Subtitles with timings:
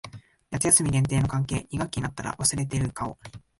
[0.49, 1.67] 夏休み限定の関係。
[1.69, 3.19] 二学期になったら忘れている顔。